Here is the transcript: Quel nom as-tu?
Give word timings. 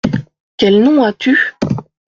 Quel 0.59 0.77
nom 0.85 0.97
as-tu? 1.03 1.37